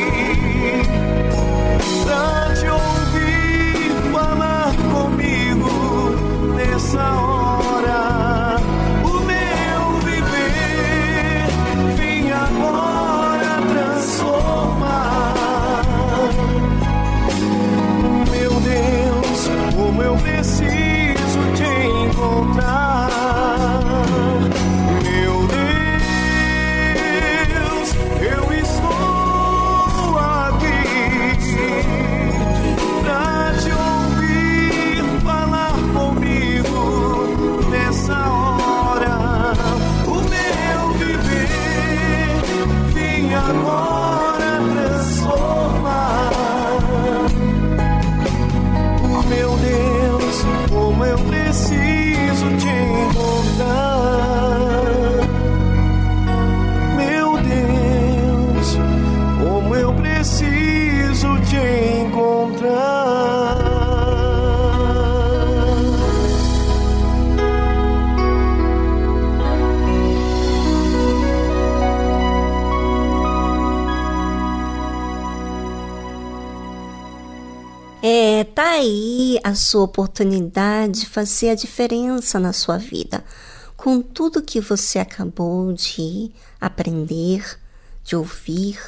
[22.44, 22.95] now.
[79.46, 83.24] A sua oportunidade de fazer a diferença na sua vida.
[83.78, 87.60] Com tudo que você acabou de aprender,
[88.04, 88.80] de ouvir,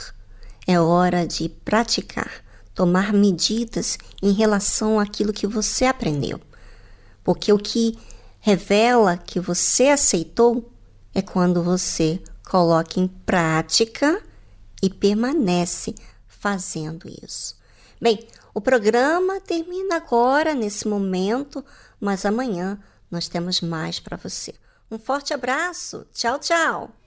[0.66, 2.44] é hora de praticar,
[2.74, 6.42] tomar medidas em relação àquilo que você aprendeu.
[7.24, 7.96] Porque o que
[8.40, 10.72] revela que você aceitou
[11.14, 12.20] é quando você
[12.50, 14.24] coloca em prática
[14.82, 15.94] e permanece
[16.28, 17.56] fazendo isso.
[18.02, 18.28] Bem,
[18.58, 21.64] o programa termina agora, nesse momento,
[22.02, 22.80] mas amanhã
[23.12, 24.52] nós temos mais para você.
[24.90, 26.08] Um forte abraço.
[26.12, 27.07] Tchau, tchau.